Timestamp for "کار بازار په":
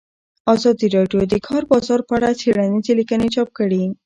1.47-2.13